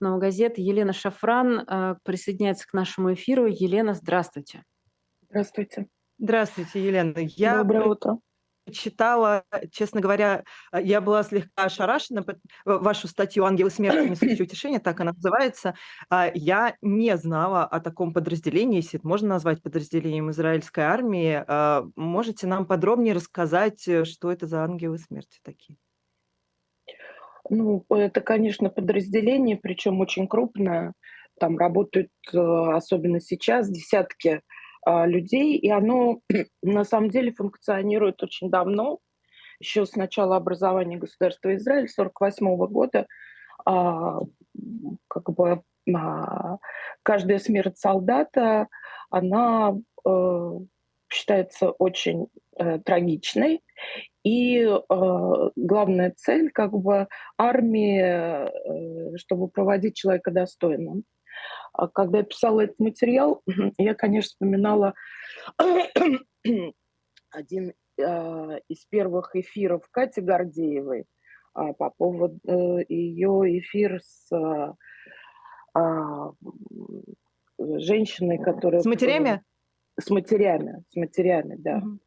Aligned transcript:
«Новогазеты» 0.00 0.60
Елена 0.60 0.92
Шафран 0.92 1.60
э, 1.60 1.96
присоединяется 2.04 2.66
к 2.66 2.72
нашему 2.72 3.14
эфиру. 3.14 3.46
Елена, 3.46 3.94
здравствуйте. 3.94 4.64
Здравствуйте. 5.28 5.86
Здравствуйте, 6.18 6.84
Елена. 6.84 7.18
Я 7.18 7.58
Доброе 7.58 7.84
утро 7.84 8.18
читала, 8.70 9.44
честно 9.70 10.00
говоря, 10.00 10.44
э, 10.72 10.82
я 10.82 11.00
была 11.00 11.22
слегка 11.22 11.64
ошарашена, 11.64 12.24
вашу 12.64 13.08
статью 13.08 13.44
«Ангелы 13.44 13.70
смерти 13.70 14.08
несущие 14.08 14.44
утешения», 14.44 14.80
так 14.80 15.00
она 15.00 15.12
называется. 15.12 15.74
А, 16.10 16.30
я 16.34 16.76
не 16.82 17.16
знала 17.16 17.64
о 17.64 17.80
таком 17.80 18.12
подразделении, 18.12 18.76
если 18.76 18.98
это 18.98 19.08
можно 19.08 19.28
назвать 19.28 19.62
подразделением 19.62 20.30
израильской 20.30 20.84
армии. 20.84 21.44
А, 21.46 21.86
можете 21.96 22.46
нам 22.46 22.66
подробнее 22.66 23.14
рассказать, 23.14 23.86
э, 23.88 24.04
что 24.04 24.30
это 24.30 24.46
за 24.46 24.64
ангелы 24.64 24.98
смерти 24.98 25.40
такие? 25.42 25.78
Ну, 27.50 27.84
это, 27.90 28.20
конечно, 28.20 28.70
подразделение, 28.70 29.56
причем 29.56 30.00
очень 30.00 30.28
крупное. 30.28 30.92
Там 31.38 31.56
работают, 31.56 32.10
э, 32.32 32.38
особенно 32.38 33.20
сейчас, 33.20 33.70
десятки 33.70 34.42
а, 34.84 35.06
людей, 35.06 35.56
и 35.56 35.68
оно 35.70 36.20
на 36.62 36.84
самом 36.84 37.10
деле 37.10 37.32
функционирует 37.32 38.22
очень 38.22 38.50
давно, 38.50 38.98
еще 39.60 39.84
с 39.84 39.96
начала 39.96 40.36
образования 40.36 40.96
государства 40.96 41.54
Израиль, 41.56 41.88
1948 41.90 42.56
года, 42.66 43.06
а, 43.66 44.20
как 45.08 45.30
бы 45.30 45.62
а, 45.94 46.58
каждая 47.02 47.38
смерть 47.38 47.78
солдата, 47.78 48.68
она 49.10 49.74
э, 50.06 50.50
считается 51.08 51.70
очень 51.70 52.28
э, 52.58 52.78
трагичной, 52.80 53.62
и 54.24 54.60
э, 54.60 54.78
главная 55.56 56.12
цель 56.16 56.50
как 56.50 56.72
бы 56.72 57.08
армии, 57.38 58.00
э, 58.00 59.16
чтобы 59.16 59.48
проводить 59.48 59.96
человека 59.96 60.30
достойным. 60.30 61.04
А 61.72 61.88
когда 61.88 62.18
я 62.18 62.24
писала 62.24 62.62
этот 62.62 62.78
материал, 62.78 63.42
я, 63.78 63.94
конечно, 63.94 64.28
вспоминала 64.28 64.94
один 67.30 67.72
э, 67.96 68.60
из 68.68 68.84
первых 68.86 69.36
эфиров 69.36 69.88
Кати 69.90 70.20
Гордеевой 70.20 71.00
э, 71.00 71.04
по 71.78 71.90
поводу 71.90 72.38
э, 72.46 72.84
ее 72.88 73.58
эфир 73.58 74.00
с 74.02 74.28
э, 74.32 74.72
женщиной, 77.58 78.38
которая... 78.38 78.80
С 78.80 78.86
матерями? 78.86 79.42
С 80.00 80.10
матерями, 80.10 80.84
с 80.90 80.96
матерями, 80.96 81.56
да. 81.58 81.78
Угу. 81.78 81.98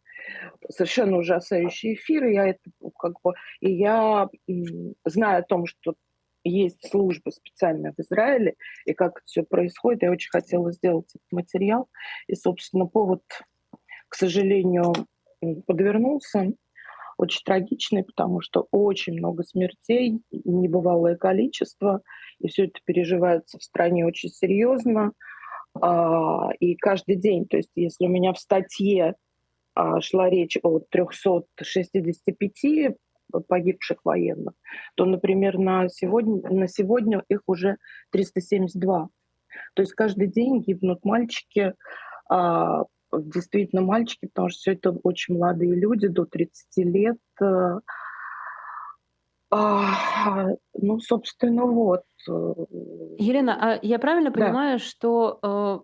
Совершенно 0.69 1.17
ужасающий 1.17 1.93
эфир, 1.93 2.25
и 2.25 2.33
я 2.33 2.47
это 2.47 2.59
как 2.97 3.13
бы, 3.23 3.33
и 3.59 3.71
я 3.71 4.29
знаю 5.05 5.39
о 5.39 5.43
том, 5.43 5.65
что 5.65 5.95
есть 6.43 6.89
служба 6.89 7.29
специальная 7.29 7.93
в 7.93 7.99
Израиле, 8.01 8.55
и 8.85 8.93
как 8.93 9.17
это 9.17 9.25
все 9.25 9.43
происходит. 9.43 10.03
Я 10.03 10.11
очень 10.11 10.31
хотела 10.31 10.71
сделать 10.71 11.09
этот 11.09 11.31
материал. 11.31 11.87
И, 12.27 12.35
собственно, 12.35 12.85
повод, 12.85 13.21
к 14.09 14.15
сожалению, 14.15 14.93
подвернулся. 15.67 16.51
Очень 17.17 17.41
трагичный, 17.45 18.03
потому 18.03 18.41
что 18.41 18.67
очень 18.71 19.13
много 19.13 19.43
смертей, 19.43 20.21
небывалое 20.31 21.15
количество, 21.15 22.01
и 22.39 22.47
все 22.47 22.65
это 22.65 22.79
переживается 22.83 23.59
в 23.59 23.63
стране 23.63 24.07
очень 24.07 24.29
серьезно. 24.29 25.11
А, 25.79 26.49
и 26.59 26.75
каждый 26.75 27.17
день, 27.17 27.45
то 27.45 27.57
есть 27.57 27.69
если 27.75 28.05
у 28.05 28.09
меня 28.09 28.33
в 28.33 28.39
статье 28.39 29.15
шла 30.01 30.29
речь 30.29 30.57
о 30.63 30.79
365 30.79 32.97
погибших 33.47 33.99
военных, 34.03 34.53
то, 34.95 35.05
например, 35.05 35.57
на 35.57 35.87
сегодня, 35.89 36.41
на 36.49 36.67
сегодня 36.67 37.23
их 37.29 37.41
уже 37.47 37.77
372. 38.11 39.09
То 39.73 39.81
есть 39.81 39.93
каждый 39.93 40.27
день 40.27 40.61
гибнут 40.61 41.05
мальчики, 41.05 41.73
а, 42.29 42.83
действительно 43.11 43.81
мальчики, 43.81 44.27
потому 44.27 44.49
что 44.49 44.59
все 44.59 44.73
это 44.73 44.91
очень 45.03 45.37
молодые 45.37 45.75
люди, 45.75 46.07
до 46.07 46.25
30 46.25 46.83
лет. 46.83 47.17
Э, 49.53 49.55
а, 49.55 50.47
ну, 50.73 50.99
собственно, 50.99 51.65
вот. 51.65 52.03
Э, 52.29 52.53
Елена, 53.17 53.57
а 53.59 53.79
я 53.81 53.99
правильно 53.99 54.31
да. 54.31 54.39
понимаю, 54.39 54.79
что 54.79 55.39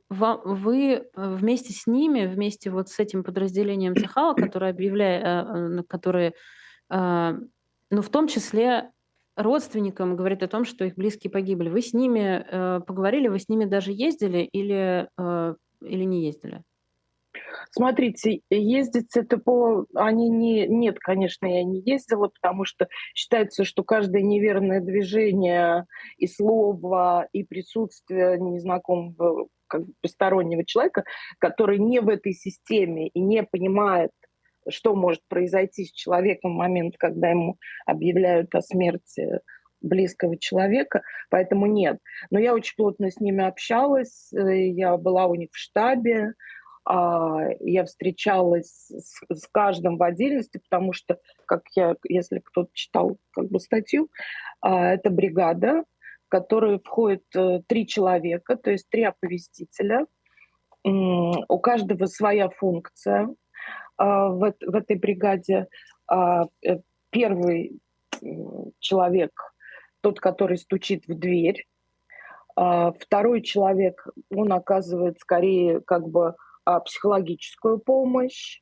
э, 0.10 0.16
вы 0.46 1.08
вместе 1.16 1.74
с 1.74 1.88
ними, 1.88 2.26
вместе 2.26 2.70
вот 2.70 2.90
с 2.90 3.00
этим 3.00 3.24
подразделением 3.24 3.96
Цехала, 3.96 4.34
которое 4.34 4.72
объявляет, 4.72 5.82
э, 5.82 5.84
которые 5.88 6.34
а, 6.90 7.36
ну, 7.90 8.02
в 8.02 8.10
том 8.10 8.28
числе 8.28 8.92
родственникам 9.36 10.16
говорит 10.16 10.44
о 10.44 10.48
том, 10.48 10.66
что 10.66 10.86
их 10.86 10.96
близкие 10.96 11.32
погибли. 11.32 11.70
Вы 11.70 11.82
с 11.82 11.94
ними 11.94 12.46
э, 12.50 12.82
поговорили, 12.86 13.28
вы 13.28 13.40
с 13.40 13.50
ними 13.50 13.66
даже 13.66 13.92
ездили 13.92 14.40
или, 14.40 15.08
э, 15.18 15.56
или 15.82 16.04
не 16.04 16.26
ездили? 16.26 16.64
Смотрите, 17.72 18.41
ездить 18.50 19.16
это 19.16 19.38
по... 19.38 19.85
Они 19.95 20.29
не... 20.29 20.68
Нет, 20.68 21.00
конечно, 21.00 21.45
я 21.45 21.63
не 21.63 21.81
ездила, 21.81 22.28
потому 22.28 22.66
что 22.66 22.88
считается, 23.13 23.63
что 23.63 23.84
каждое 23.84 24.22
неверное 24.22 24.81
движение 24.81 25.85
и 26.18 26.28
слово, 26.28 27.28
и 27.34 27.44
присутствие 27.44 28.40
незнакомого 28.40 29.47
как 29.68 29.85
бы 29.85 29.94
постороннего 30.01 30.66
человека, 30.66 31.03
который 31.40 31.78
не 31.78 32.00
в 32.00 32.09
этой 32.09 32.34
системе 32.34 33.09
и 33.09 33.19
не 33.19 33.44
понимает 33.44 34.12
что 34.69 34.95
может 34.95 35.22
произойти 35.29 35.85
с 35.85 35.94
человеком 35.94 36.53
в 36.53 36.57
момент, 36.57 36.95
когда 36.97 37.29
ему 37.29 37.57
объявляют 37.85 38.53
о 38.53 38.62
смерти 38.62 39.39
близкого 39.81 40.38
человека, 40.38 41.01
поэтому 41.29 41.68
нет. 41.68 42.00
Но 42.29 42.39
я 42.39 42.53
очень 42.53 42.75
плотно 42.75 43.12
с 43.12 43.19
ними 43.19 43.45
общалась, 43.45 44.31
э, 44.34 44.69
я 44.69 44.97
была 44.97 45.28
у 45.28 45.35
них 45.35 45.50
в 45.51 45.57
штабе, 45.57 46.34
я 46.90 47.84
встречалась 47.86 48.90
с, 48.90 49.48
каждым 49.52 49.98
в 49.98 50.03
отдельности, 50.03 50.62
потому 50.70 50.94
что, 50.94 51.20
как 51.46 51.64
я, 51.75 51.96
если 52.08 52.40
кто-то 52.40 52.70
читал 52.74 53.18
как 53.31 53.50
бы 53.50 53.59
статью, 53.59 54.09
а, 54.62 54.94
это 54.94 55.09
бригада, 55.09 55.84
в 56.25 56.30
которую 56.30 56.80
входит 56.80 57.24
э, 57.36 57.62
три 57.68 57.88
человека, 57.88 58.58
то 58.58 58.72
есть 58.72 58.90
три 58.90 59.03
оповестителя. 59.03 60.06
У 60.84 61.59
каждого 61.59 62.06
своя 62.06 62.50
функция. 62.50 63.30
А, 63.98 64.30
в, 64.30 64.54
в 64.62 64.75
этой 64.75 64.98
бригаде 64.98 65.68
а, 66.08 66.46
э, 66.66 66.80
первый 67.09 67.80
человек, 68.80 69.31
тот, 70.02 70.19
который 70.19 70.58
стучит 70.58 71.08
в 71.08 71.18
дверь, 71.18 71.66
а, 72.56 72.92
второй 72.94 73.42
человек, 73.42 74.08
он 74.31 74.52
оказывает 74.54 75.19
скорее 75.19 75.81
как 75.81 76.08
бы 76.08 76.36
психологическую 76.84 77.80
помощь, 77.80 78.62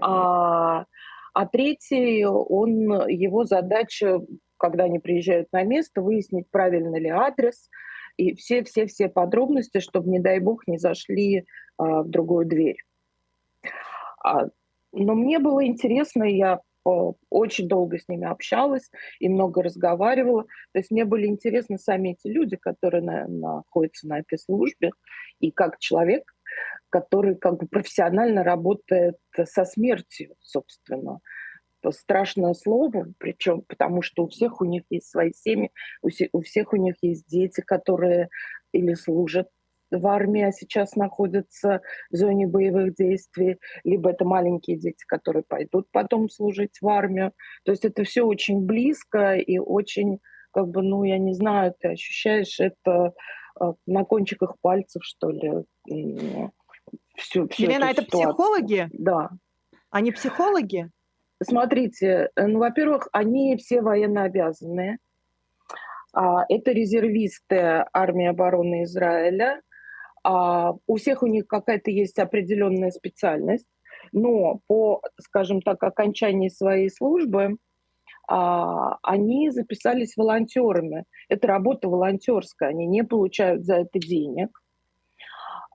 а, 0.00 0.86
а 1.34 1.46
третий, 1.46 2.24
он, 2.24 3.08
его 3.08 3.44
задача, 3.44 4.20
когда 4.56 4.84
они 4.84 4.98
приезжают 4.98 5.48
на 5.52 5.62
место, 5.64 6.02
выяснить, 6.02 6.46
правильно 6.50 6.96
ли 6.96 7.08
адрес, 7.08 7.68
и 8.16 8.34
все-все-все 8.34 9.08
подробности, 9.08 9.80
чтобы, 9.80 10.10
не 10.10 10.20
дай 10.20 10.38
бог, 10.38 10.66
не 10.66 10.78
зашли 10.78 11.46
а, 11.78 12.02
в 12.02 12.08
другую 12.08 12.46
дверь. 12.46 12.76
Но 14.92 15.14
мне 15.14 15.38
было 15.38 15.66
интересно, 15.66 16.24
я 16.24 16.60
э, 16.86 16.90
очень 17.30 17.66
долго 17.66 17.98
с 17.98 18.06
ними 18.08 18.26
общалась 18.26 18.90
и 19.18 19.28
много 19.28 19.62
разговаривала. 19.62 20.44
То 20.72 20.78
есть 20.78 20.90
мне 20.90 21.04
были 21.04 21.26
интересны 21.26 21.78
сами 21.78 22.10
эти 22.10 22.30
люди, 22.30 22.56
которые 22.56 23.02
на, 23.02 23.26
находятся 23.26 24.06
на 24.06 24.20
этой 24.20 24.38
службе, 24.38 24.90
и 25.40 25.50
как 25.50 25.78
человек, 25.78 26.31
который 26.92 27.36
как 27.36 27.58
бы 27.58 27.66
профессионально 27.66 28.44
работает 28.44 29.16
со 29.44 29.64
смертью, 29.64 30.34
собственно. 30.40 31.20
Страшное 31.90 32.54
слово, 32.54 33.06
причем 33.18 33.62
потому 33.62 34.02
что 34.02 34.24
у 34.24 34.28
всех 34.28 34.60
у 34.60 34.64
них 34.64 34.84
есть 34.88 35.10
свои 35.10 35.32
семьи, 35.32 35.72
у 36.00 36.40
всех 36.42 36.72
у 36.72 36.76
них 36.76 36.94
есть 37.02 37.26
дети, 37.26 37.60
которые 37.60 38.28
или 38.72 38.94
служат 38.94 39.48
в 39.90 40.06
армии, 40.06 40.42
а 40.42 40.52
сейчас 40.52 40.96
находятся 40.96 41.82
в 42.10 42.16
зоне 42.16 42.46
боевых 42.46 42.94
действий, 42.94 43.58
либо 43.84 44.10
это 44.10 44.24
маленькие 44.24 44.78
дети, 44.78 45.04
которые 45.06 45.44
пойдут 45.46 45.86
потом 45.92 46.28
служить 46.28 46.78
в 46.80 46.88
армию. 46.88 47.32
То 47.64 47.72
есть 47.72 47.84
это 47.84 48.04
все 48.04 48.22
очень 48.22 48.64
близко 48.64 49.34
и 49.34 49.58
очень, 49.58 50.20
как 50.52 50.68
бы, 50.68 50.82
ну, 50.82 51.04
я 51.04 51.18
не 51.18 51.34
знаю, 51.34 51.74
ты 51.78 51.88
ощущаешь 51.88 52.58
это 52.60 53.12
э, 53.60 53.72
на 53.86 54.04
кончиках 54.04 54.56
пальцев, 54.60 55.02
что 55.04 55.30
ли. 55.30 55.64
Всю, 57.16 57.48
всю 57.48 57.64
Елена, 57.64 57.84
это 57.84 58.02
ситуацию. 58.02 58.34
психологи? 58.34 58.88
Да. 58.92 59.30
Они 59.90 60.12
психологи? 60.12 60.90
Смотрите, 61.42 62.30
э, 62.34 62.46
ну, 62.46 62.58
во-первых, 62.58 63.08
они 63.12 63.56
все 63.56 63.82
военно 63.82 64.22
обязанные. 64.24 64.98
А, 66.12 66.44
это 66.48 66.72
резервисты 66.72 67.84
армии 67.92 68.26
обороны 68.26 68.84
Израиля. 68.84 69.60
А, 70.24 70.74
у 70.86 70.96
всех 70.96 71.22
у 71.22 71.26
них 71.26 71.46
какая-то 71.46 71.90
есть 71.90 72.18
определенная 72.18 72.90
специальность, 72.90 73.68
но 74.12 74.60
по, 74.66 75.02
скажем 75.20 75.62
так, 75.62 75.82
окончании 75.82 76.48
своей 76.48 76.90
службы 76.90 77.56
а, 78.28 78.98
они 79.02 79.50
записались 79.50 80.16
волонтерами. 80.16 81.04
Это 81.28 81.48
работа 81.48 81.88
волонтерская, 81.88 82.70
они 82.70 82.86
не 82.86 83.04
получают 83.04 83.64
за 83.64 83.76
это 83.76 83.98
денег. 83.98 84.61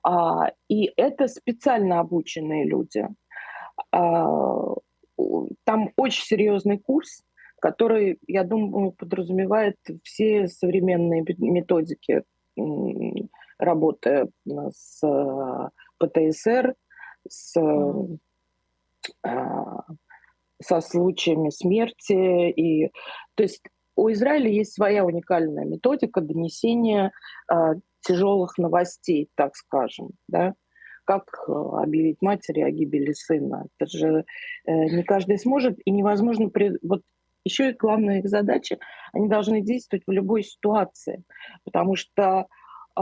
А, 0.08 0.54
и 0.70 0.94
это 0.96 1.28
специально 1.28 2.00
обученные 2.00 2.64
люди. 2.64 3.06
А, 3.92 4.26
там 5.66 5.92
очень 5.98 6.24
серьезный 6.24 6.80
курс, 6.80 7.24
который, 7.60 8.18
я 8.26 8.46
думаю, 8.46 8.94
подразумевает 8.94 9.76
все 10.04 10.48
современные 10.48 11.26
методики 11.40 12.24
работы 13.60 14.30
с 14.72 15.04
э, 15.04 15.70
ПТСР, 15.98 16.76
с, 17.28 17.58
а, 19.24 19.84
со 20.62 20.82
случаями 20.82 21.50
смерти. 21.50 22.50
И, 22.52 22.92
то 23.36 23.44
есть 23.44 23.62
у 23.98 24.12
Израиля 24.12 24.50
есть 24.50 24.74
своя 24.74 25.04
уникальная 25.04 25.66
методика 25.66 26.22
донесения 26.22 27.12
а, 27.50 27.74
тяжелых 28.02 28.58
новостей, 28.58 29.30
так 29.36 29.56
скажем, 29.56 30.12
да, 30.28 30.54
как 31.04 31.24
э, 31.48 31.52
объявить 31.52 32.22
матери 32.22 32.62
о 32.62 32.70
гибели 32.70 33.14
сына. 33.14 33.66
Это 33.80 33.90
же 33.90 34.26
э, 34.66 34.72
не 34.72 35.04
каждый 35.04 35.40
сможет, 35.40 35.80
и 35.86 35.92
невозможно... 35.92 36.50
При... 36.50 36.78
Вот 36.84 37.02
еще 37.44 37.70
и 37.70 37.74
главная 37.74 38.20
их 38.20 38.28
задача, 38.28 38.78
они 39.14 39.30
должны 39.30 39.62
действовать 39.62 40.04
в 40.06 40.12
любой 40.12 40.44
ситуации, 40.44 41.24
потому 41.64 41.96
что 41.96 42.48
э, 43.00 43.02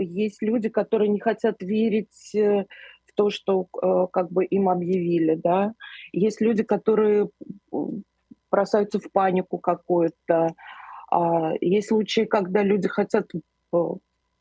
есть 0.00 0.42
люди, 0.42 0.68
которые 0.68 1.08
не 1.08 1.20
хотят 1.20 1.62
верить 1.62 2.34
э, 2.34 2.66
в 3.04 3.14
то, 3.14 3.30
что 3.30 3.68
э, 3.80 4.06
как 4.12 4.30
бы 4.30 4.44
им 4.44 4.68
объявили, 4.68 5.36
да. 5.36 5.72
Есть 6.12 6.40
люди, 6.40 6.64
которые 6.64 7.30
бросаются 8.50 8.98
в 8.98 9.10
панику 9.12 9.58
какую-то. 9.58 10.54
А 11.10 11.52
есть 11.60 11.88
случаи, 11.88 12.22
когда 12.22 12.62
люди 12.62 12.88
хотят 12.88 13.26
э, 13.34 13.78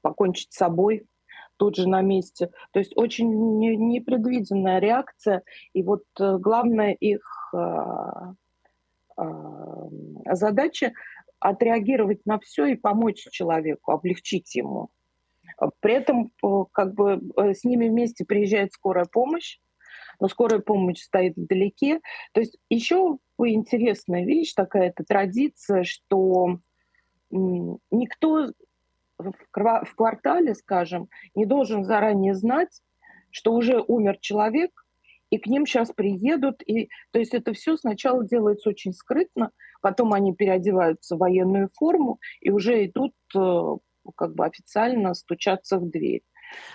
покончить 0.02 0.54
с 0.54 0.58
собой 0.58 1.06
тут 1.58 1.76
же 1.76 1.88
на 1.88 2.02
месте. 2.02 2.50
То 2.72 2.80
есть 2.80 2.94
очень 2.96 3.30
непредвиденная 3.60 4.80
реакция. 4.80 5.44
И 5.74 5.84
вот 5.84 6.04
э, 6.20 6.38
главная 6.38 6.92
их 6.94 7.54
а, 7.54 8.34
задача 10.32 10.92
отреагировать 11.40 12.26
на 12.26 12.40
все 12.40 12.66
и 12.66 12.76
помочь 12.76 13.28
человеку, 13.32 13.92
облегчить 13.92 14.54
ему. 14.56 14.90
При 15.80 15.94
этом 15.94 16.32
э, 16.44 16.48
как 16.72 16.94
бы 16.96 17.22
с 17.38 17.64
ними 17.64 17.88
вместе 17.88 18.26
приезжает 18.26 18.74
скорая 18.74 19.06
помощь, 19.06 19.60
но 20.20 20.28
скорая 20.28 20.60
помощь 20.60 21.02
стоит 21.02 21.36
вдалеке. 21.36 22.00
То 22.34 22.42
есть 22.42 22.58
еще 22.70 23.18
интересная 23.40 24.26
вещь, 24.26 24.54
такая 24.54 24.92
то 24.92 25.04
традиция, 25.04 25.84
что 25.84 26.60
никто 27.32 28.52
в 29.18 29.96
квартале, 29.96 30.56
скажем, 30.56 31.10
не 31.36 31.46
должен 31.46 31.86
заранее 31.86 32.36
знать, 32.36 32.82
что 33.32 33.54
уже 33.54 33.82
умер 33.82 34.18
человек, 34.20 34.72
и 35.30 35.38
к 35.38 35.48
ним 35.48 35.66
сейчас 35.66 35.92
приедут. 35.92 36.62
И, 36.66 36.90
то 37.12 37.20
есть 37.20 37.34
это 37.34 37.54
все 37.54 37.78
сначала 37.78 38.26
делается 38.26 38.70
очень 38.70 38.94
скрытно, 38.94 39.52
потом 39.82 40.14
они 40.14 40.34
переодеваются 40.34 41.16
в 41.16 41.20
военную 41.20 41.70
форму 41.74 42.20
и 42.42 42.52
уже 42.52 42.86
идут 42.86 43.14
э, 43.36 43.62
как 44.16 44.36
бы 44.36 44.46
официально 44.46 45.14
стучаться 45.14 45.80
в 45.80 45.90
дверь. 45.90 46.24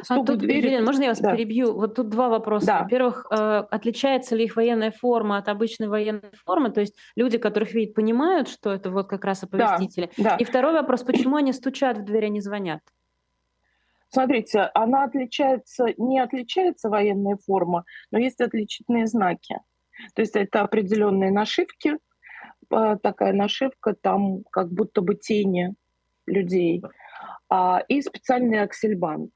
А 0.09 0.25
тут, 0.25 0.39
двери... 0.39 0.69
Елена, 0.69 0.85
можно 0.85 1.03
я 1.03 1.09
вас 1.11 1.21
да. 1.21 1.35
перебью? 1.35 1.73
Вот 1.73 1.95
тут 1.95 2.09
два 2.09 2.29
вопроса. 2.29 2.67
Да. 2.67 2.83
Во-первых, 2.83 3.27
э, 3.31 3.65
отличается 3.71 4.37
ли 4.37 4.45
их 4.45 4.57
военная 4.57 4.91
форма 4.91 5.39
от 5.39 5.49
обычной 5.49 5.89
военной 5.89 6.33
формы? 6.45 6.71
То 6.71 6.81
есть 6.81 6.97
люди, 7.17 7.39
которых 7.39 7.73
видят, 7.73 7.95
понимают, 7.95 8.49
что 8.49 8.73
это 8.73 8.91
вот 8.91 9.09
как 9.09 9.25
раз 9.25 9.43
оповестители. 9.43 10.11
Да, 10.17 10.31
да. 10.31 10.37
И 10.37 10.45
второй 10.45 10.73
вопрос, 10.73 11.03
почему 11.03 11.37
они 11.37 11.53
стучат 11.53 11.99
в 11.99 12.05
дверь, 12.05 12.27
а 12.27 12.29
не 12.29 12.41
звонят? 12.41 12.81
Смотрите, 14.09 14.71
она 14.75 15.05
отличается, 15.05 15.87
не 15.97 16.19
отличается 16.19 16.89
военная 16.89 17.37
форма, 17.47 17.85
но 18.11 18.19
есть 18.19 18.41
отличительные 18.41 19.07
знаки. 19.07 19.57
То 20.15 20.23
есть 20.23 20.35
это 20.35 20.63
определенные 20.63 21.31
нашивки, 21.31 21.97
э, 22.71 22.97
такая 23.03 23.33
нашивка, 23.33 23.95
там 23.95 24.43
как 24.51 24.73
будто 24.73 25.01
бы 25.01 25.15
тени 25.15 25.75
людей, 26.27 26.83
а, 27.49 27.83
и 27.89 28.01
специальный 28.03 28.63
аксельбант 28.63 29.33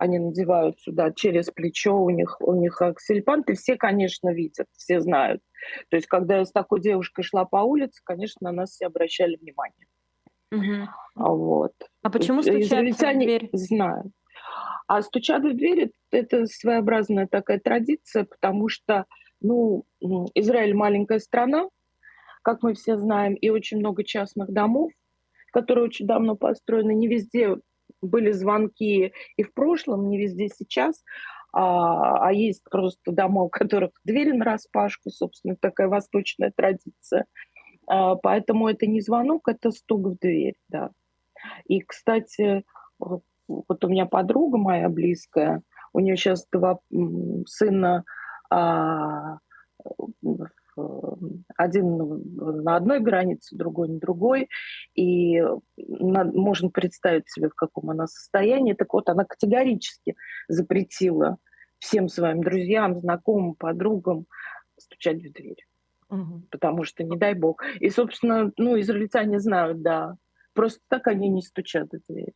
они 0.00 0.18
надевают 0.18 0.80
сюда 0.80 1.12
через 1.12 1.50
плечо, 1.50 1.94
у 1.94 2.08
них, 2.08 2.40
у 2.40 2.54
них 2.54 2.80
аксельпанты, 2.80 3.52
все, 3.52 3.76
конечно, 3.76 4.30
видят, 4.30 4.66
все 4.74 5.00
знают. 5.00 5.42
То 5.90 5.96
есть, 5.96 6.08
когда 6.08 6.38
я 6.38 6.46
с 6.46 6.52
такой 6.52 6.80
девушкой 6.80 7.22
шла 7.22 7.44
по 7.44 7.58
улице, 7.58 8.00
конечно, 8.02 8.50
на 8.50 8.52
нас 8.52 8.70
все 8.70 8.86
обращали 8.86 9.36
внимание. 9.36 9.86
Угу. 10.52 10.88
Вот. 11.16 11.72
А 12.02 12.10
почему 12.10 12.40
стучат 12.40 12.80
в 12.80 13.18
дверь? 13.18 13.50
знают. 13.52 14.10
А 14.88 15.02
стучат 15.02 15.42
в 15.44 15.54
дверь– 15.54 15.92
это 16.10 16.46
своеобразная 16.46 17.26
такая 17.26 17.60
традиция, 17.60 18.24
потому 18.24 18.70
что, 18.70 19.04
ну, 19.42 19.84
Израиль 20.34 20.74
маленькая 20.74 21.18
страна, 21.18 21.68
как 22.40 22.62
мы 22.62 22.72
все 22.72 22.96
знаем, 22.96 23.34
и 23.34 23.50
очень 23.50 23.80
много 23.80 24.02
частных 24.02 24.50
домов, 24.50 24.92
которые 25.52 25.84
очень 25.84 26.06
давно 26.06 26.36
построены. 26.36 26.94
Не 26.94 27.06
везде 27.06 27.58
были 28.02 28.32
звонки 28.32 29.12
и 29.36 29.42
в 29.42 29.52
прошлом, 29.52 30.08
не 30.08 30.18
везде 30.18 30.48
сейчас, 30.48 31.02
а, 31.52 32.28
а 32.28 32.32
есть 32.32 32.62
просто 32.70 33.12
дома, 33.12 33.42
у 33.42 33.48
которых 33.48 33.90
двери 34.04 34.32
на 34.32 34.44
распашку, 34.44 35.10
собственно, 35.10 35.56
такая 35.56 35.88
восточная 35.88 36.52
традиция. 36.54 37.26
А, 37.86 38.14
поэтому 38.16 38.68
это 38.68 38.86
не 38.86 39.00
звонок, 39.00 39.48
это 39.48 39.70
стук 39.70 40.06
в 40.06 40.18
дверь, 40.18 40.56
да. 40.68 40.90
И, 41.66 41.80
кстати, 41.80 42.64
вот 42.98 43.84
у 43.84 43.88
меня 43.88 44.06
подруга 44.06 44.58
моя 44.58 44.88
близкая, 44.88 45.62
у 45.92 46.00
нее 46.00 46.16
сейчас 46.16 46.46
два 46.52 46.78
сына 47.46 48.04
а, 48.50 49.38
один 51.56 51.96
на 52.36 52.76
одной 52.76 53.00
границе, 53.00 53.56
другой 53.56 53.88
на 53.88 53.98
другой, 53.98 54.48
и 55.00 55.42
можно 55.76 56.68
представить 56.68 57.30
себе, 57.30 57.48
в 57.48 57.54
каком 57.54 57.88
она 57.88 58.06
состоянии. 58.06 58.74
Так 58.74 58.92
вот, 58.92 59.08
она 59.08 59.24
категорически 59.24 60.14
запретила 60.48 61.38
всем 61.78 62.08
своим 62.08 62.42
друзьям, 62.42 63.00
знакомым, 63.00 63.54
подругам 63.54 64.26
стучать 64.76 65.22
в 65.22 65.32
дверь. 65.32 65.64
Угу. 66.10 66.42
Потому 66.50 66.84
что, 66.84 67.02
не 67.02 67.16
дай 67.16 67.32
бог. 67.34 67.62
И, 67.80 67.88
собственно, 67.88 68.52
ну, 68.58 68.78
израильтяне 68.78 69.40
знают, 69.40 69.80
да. 69.80 70.16
Просто 70.52 70.80
так 70.88 71.06
они 71.06 71.28
не 71.28 71.40
стучат 71.40 71.88
в 71.92 72.12
дверь. 72.12 72.34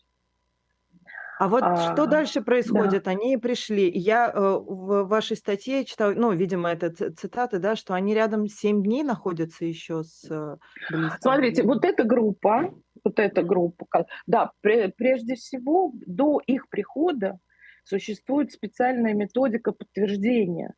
А 1.38 1.48
вот 1.48 1.62
а, 1.62 1.92
что 1.92 2.06
дальше 2.06 2.42
происходит? 2.42 3.04
Да. 3.04 3.10
Они 3.10 3.36
пришли. 3.36 3.90
Я 3.90 4.30
э, 4.32 4.38
в 4.38 5.04
вашей 5.04 5.36
статье 5.36 5.84
читала, 5.84 6.12
ну, 6.12 6.32
видимо, 6.32 6.70
это 6.70 6.90
цитаты, 6.90 7.58
да, 7.58 7.74
что 7.74 7.94
они 7.94 8.14
рядом 8.14 8.46
7 8.46 8.82
дней 8.82 9.02
находятся 9.02 9.64
еще 9.64 10.04
с 10.04 10.30
э, 10.30 10.56
близкими. 10.90 11.20
Смотрите, 11.20 11.62
вот 11.64 11.84
эта 11.84 12.04
группа, 12.04 12.72
вот 13.02 13.18
эта 13.18 13.42
группа, 13.42 14.06
да, 14.26 14.52
прежде 14.60 15.34
всего 15.34 15.92
до 16.06 16.40
их 16.46 16.68
прихода 16.68 17.38
существует 17.82 18.52
специальная 18.52 19.14
методика 19.14 19.72
подтверждения. 19.72 20.74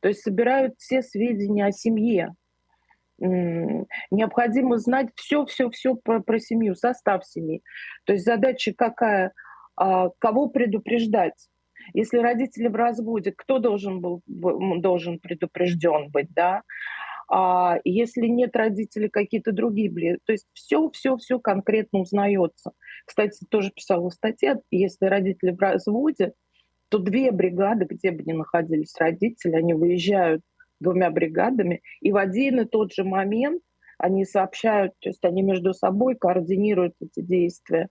То 0.00 0.08
есть 0.08 0.22
собирают 0.22 0.74
все 0.78 1.02
сведения 1.02 1.66
о 1.66 1.72
семье. 1.72 2.34
Необходимо 3.18 4.78
знать 4.78 5.08
все-все-все 5.14 5.94
про, 5.94 6.20
про 6.20 6.38
семью, 6.38 6.74
состав 6.74 7.24
семьи. 7.24 7.62
То 8.04 8.14
есть 8.14 8.24
задача 8.24 8.74
какая– 8.76 9.32
кого 10.18 10.48
предупреждать. 10.48 11.48
Если 11.94 12.18
родители 12.18 12.68
в 12.68 12.74
разводе, 12.76 13.32
кто 13.34 13.58
должен 13.58 14.00
был 14.00 14.22
должен 14.26 15.18
предупрежден 15.18 16.10
быть, 16.10 16.28
да? 16.34 16.62
А 17.32 17.78
если 17.84 18.26
нет 18.26 18.56
родителей, 18.56 19.08
какие-то 19.08 19.52
другие 19.52 19.90
близкие. 19.90 20.18
То 20.24 20.32
есть 20.32 20.46
все, 20.52 20.90
все, 20.90 21.16
все 21.16 21.38
конкретно 21.38 22.00
узнается. 22.00 22.72
Кстати, 23.06 23.46
тоже 23.48 23.70
писала 23.70 24.10
статья, 24.10 24.58
если 24.70 25.06
родители 25.06 25.52
в 25.52 25.60
разводе, 25.60 26.32
то 26.88 26.98
две 26.98 27.30
бригады, 27.30 27.86
где 27.88 28.10
бы 28.10 28.24
ни 28.24 28.32
находились 28.32 28.96
родители, 28.98 29.54
они 29.54 29.74
выезжают 29.74 30.42
двумя 30.80 31.10
бригадами, 31.10 31.82
и 32.00 32.10
в 32.10 32.16
один 32.16 32.60
и 32.60 32.64
тот 32.64 32.92
же 32.92 33.04
момент 33.04 33.62
они 33.96 34.24
сообщают, 34.24 34.94
то 34.98 35.10
есть 35.10 35.24
они 35.24 35.42
между 35.42 35.72
собой 35.72 36.16
координируют 36.16 36.94
эти 37.00 37.20
действия 37.24 37.88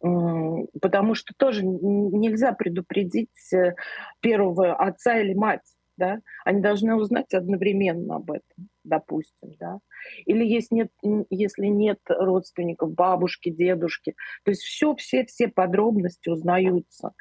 потому 0.00 1.14
что 1.14 1.34
тоже 1.36 1.64
нельзя 1.64 2.52
предупредить 2.52 3.52
э, 3.52 3.74
первого 4.20 4.74
отца 4.74 5.18
или 5.18 5.34
мать, 5.34 5.62
да, 5.96 6.20
они 6.44 6.60
должны 6.60 6.94
узнать 6.94 7.34
одновременно 7.34 8.16
об 8.16 8.30
этом, 8.30 8.68
допустим, 8.84 9.54
да, 9.58 9.80
или 10.26 10.44
если 10.44 10.76
нет, 10.76 10.90
если 11.30 11.66
нет 11.66 11.98
родственников, 12.08 12.94
бабушки, 12.94 13.50
дедушки, 13.50 14.14
то 14.44 14.52
есть 14.52 14.62
все, 14.62 14.94
все, 14.94 15.24
все 15.26 15.48
подробности 15.48 16.28
узнаются. 16.28 17.12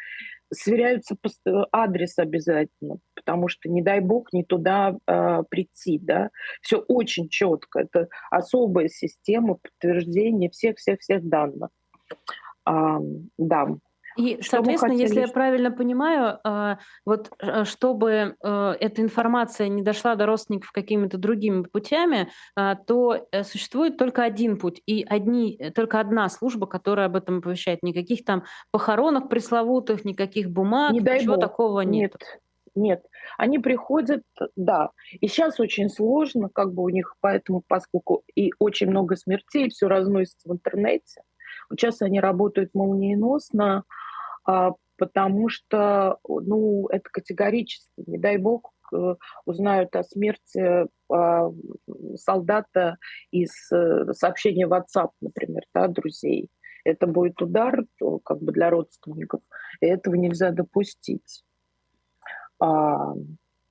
сверяются 0.54 1.18
адрес 1.72 2.20
обязательно, 2.20 3.00
потому 3.16 3.48
что, 3.48 3.70
не 3.70 3.82
дай 3.82 4.00
бог, 4.00 4.32
не 4.32 4.44
туда 4.44 4.96
э, 5.08 5.44
прийти, 5.50 6.00
да. 6.00 6.30
Все 6.62 6.78
очень 6.88 7.28
четко. 7.30 7.82
Это 7.82 8.08
особая 8.30 8.88
система 8.88 9.56
подтверждения 9.56 10.50
всех-всех-всех 10.50 11.28
данных. 11.28 11.70
Да. 13.38 13.68
И, 14.18 14.42
что 14.42 14.58
соответственно, 14.58 14.94
если 14.94 15.20
я 15.20 15.28
правильно 15.28 15.72
понимаю, 15.72 16.40
а, 16.44 16.80
вот 17.06 17.30
э, 17.40 17.66
чтобы 17.66 18.36
э, 18.42 18.76
эта 18.80 19.02
информация 19.04 19.68
не 19.68 19.84
дошла 19.84 20.16
до 20.16 20.26
родственников 20.26 20.72
какими-то 20.72 21.18
другими 21.18 21.62
путями, 21.62 22.30
то 22.56 23.28
э, 23.32 23.44
существует 23.44 23.98
только 23.98 24.24
один 24.24 24.58
путь 24.58 24.82
и 24.88 25.06
одни, 25.08 25.72
только 25.76 26.00
одна 26.00 26.28
служба, 26.30 26.66
которая 26.66 27.06
об 27.06 27.16
этом 27.16 27.38
оповещает. 27.38 27.84
Никаких 27.84 28.26
там 28.26 28.44
похоронок 28.72 29.30
пресловутых, 29.30 30.04
никаких 30.04 30.50
бумаг, 30.50 30.94
не 30.94 31.00
ничего 31.00 31.36
бог. 31.36 31.42
такого 31.42 31.82
нет. 31.82 32.14
Нет. 32.14 32.40
Нет, 32.78 33.04
они 33.40 33.58
приходят, 33.58 34.22
да. 34.56 34.92
И 35.20 35.28
сейчас 35.28 35.60
очень 35.60 35.90
сложно, 35.90 36.48
как 36.48 36.74
бы 36.74 36.84
у 36.84 36.90
них, 36.90 37.16
поэтому, 37.22 37.64
поскольку 37.68 38.24
и 38.36 38.52
очень 38.60 38.88
много 38.88 39.16
смертей, 39.16 39.70
все 39.70 39.88
разносится 39.88 40.48
в 40.48 40.54
интернете. 40.54 41.24
Сейчас 41.72 42.02
они 42.02 42.20
работают 42.20 42.74
молниеносно, 42.74 43.84
а, 44.46 44.72
потому 44.98 45.50
что, 45.50 46.18
ну, 46.28 46.88
это 46.88 47.10
категорически, 47.12 48.04
не 48.06 48.18
дай 48.18 48.38
бог, 48.38 48.74
узнают 49.46 49.96
о 49.98 50.04
смерти 50.04 50.88
а, 51.12 51.52
солдата 52.16 52.98
из 53.32 53.52
э, 53.72 54.14
сообщения 54.14 54.66
WhatsApp, 54.66 55.10
например, 55.20 55.64
да, 55.74 55.88
друзей. 55.88 56.50
Это 56.86 57.06
будет 57.06 57.42
удар 57.42 57.84
как 58.24 58.42
бы 58.42 58.54
для 58.54 58.70
родственников, 58.70 59.42
и 59.82 59.88
этого 59.88 60.16
нельзя 60.16 60.52
допустить. 60.52 61.44
А, 62.60 63.14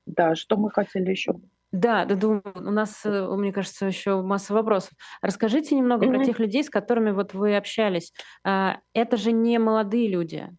да, 0.05 0.35
что 0.35 0.57
мы 0.59 0.71
хотели 0.71 1.11
еще? 1.11 1.35
Да, 1.77 2.05
да, 2.05 2.15
думаю, 2.15 2.43
у 2.55 2.71
нас, 2.71 3.05
э, 3.05 3.29
мне 3.37 3.53
кажется, 3.53 3.87
еще 3.87 4.23
масса 4.23 4.55
вопросов. 4.55 4.93
Расскажите 5.21 5.75
немного 5.75 6.07
mm-hmm. 6.07 6.15
про 6.15 6.25
тех 6.25 6.39
людей, 6.39 6.65
с 6.65 6.71
которыми 6.71 7.11
вот 7.11 7.35
вы 7.35 7.57
общались. 7.57 8.13
Это 8.45 9.17
же 9.17 9.33
не 9.33 9.59
молодые 9.59 10.09
люди 10.09 10.51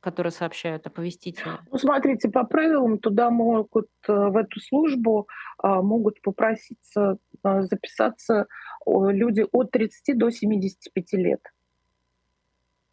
которые 0.00 0.32
сообщают 0.32 0.86
оповестители? 0.86 1.58
Ну, 1.70 1.78
смотрите, 1.78 2.30
по 2.30 2.44
правилам 2.44 2.98
туда 2.98 3.30
могут 3.30 3.88
э, 4.08 4.12
в 4.12 4.36
эту 4.36 4.58
службу 4.60 5.28
а, 5.58 5.82
могут 5.82 6.20
попроситься 6.22 7.18
а, 7.42 7.62
записаться 7.62 8.46
люди 8.86 9.44
от 9.52 9.70
30 9.70 10.16
до 10.16 10.30
75 10.30 11.12
лет. 11.12 11.40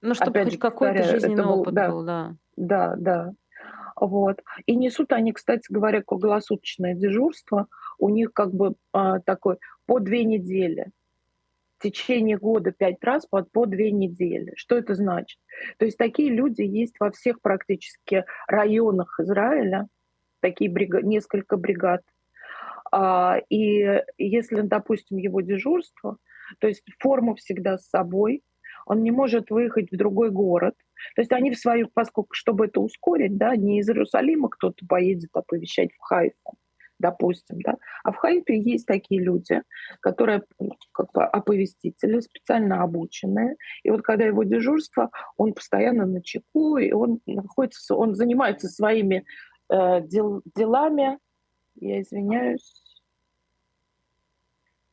Ну, 0.01 0.13
чтобы 0.13 0.31
Опять 0.31 0.51
хоть 0.51 0.59
какой-то 0.59 1.03
жизненный 1.03 1.43
был, 1.43 1.61
опыт 1.61 1.73
да, 1.73 1.89
был, 1.89 2.03
да. 2.03 2.35
Да, 2.55 2.95
да. 2.97 3.33
Вот. 3.99 4.41
И 4.65 4.75
несут 4.75 5.11
они, 5.11 5.33
кстати 5.33 5.65
говоря, 5.69 6.01
круглосуточное 6.01 6.93
дежурство. 6.93 7.67
У 7.97 8.09
них 8.09 8.31
как 8.33 8.53
бы 8.53 8.75
а, 8.93 9.19
такой 9.19 9.57
по 9.85 9.99
две 9.99 10.23
недели 10.23 10.91
в 11.77 11.83
течение 11.83 12.37
года 12.37 12.71
пять 12.71 13.03
раз 13.03 13.25
по, 13.25 13.43
по 13.43 13.65
две 13.65 13.91
недели. 13.91 14.53
Что 14.55 14.77
это 14.77 14.95
значит? 14.95 15.39
То 15.77 15.85
есть 15.85 15.97
такие 15.97 16.29
люди 16.29 16.61
есть 16.61 16.95
во 16.99 17.11
всех 17.11 17.41
практически 17.41 18.25
районах 18.47 19.19
Израиля, 19.19 19.87
такие 20.39 20.71
бригад, 20.71 21.03
несколько 21.03 21.57
бригад. 21.57 22.01
А, 22.91 23.39
и 23.49 24.03
если, 24.17 24.61
допустим, 24.61 25.17
его 25.17 25.41
дежурство, 25.41 26.17
то 26.59 26.67
есть 26.67 26.83
форма 26.99 27.35
всегда 27.35 27.77
с 27.77 27.89
собой, 27.89 28.43
он 28.85 29.03
не 29.03 29.11
может 29.11 29.49
выехать 29.49 29.91
в 29.91 29.97
другой 29.97 30.31
город. 30.31 30.75
То 31.15 31.21
есть 31.21 31.31
они 31.31 31.51
в 31.51 31.57
свою, 31.57 31.89
поскольку, 31.93 32.33
чтобы 32.33 32.65
это 32.65 32.79
ускорить, 32.79 33.37
да, 33.37 33.55
не 33.55 33.79
из 33.79 33.89
Иерусалима 33.89 34.49
кто-то 34.49 34.85
поедет 34.87 35.29
оповещать 35.33 35.93
в 35.93 35.99
Хайфу, 36.01 36.57
допустим, 36.99 37.61
да. 37.61 37.77
А 38.03 38.11
в 38.11 38.17
Хайпе 38.17 38.59
есть 38.59 38.85
такие 38.85 39.21
люди, 39.21 39.61
которые 40.01 40.43
как 40.91 41.11
бы 41.11 41.23
оповестители, 41.23 42.19
специально 42.19 42.83
обученные. 42.83 43.55
И 43.83 43.89
вот 43.89 44.01
когда 44.01 44.25
его 44.25 44.43
дежурство, 44.43 45.11
он 45.35 45.53
постоянно 45.53 46.05
на 46.05 46.21
чеку, 46.21 46.77
и 46.77 46.91
он 46.91 47.19
находится, 47.25 47.95
он 47.95 48.15
занимается 48.15 48.67
своими 48.67 49.25
э, 49.69 50.01
дел, 50.01 50.41
делами. 50.55 51.19
Я 51.75 52.01
извиняюсь. 52.01 52.83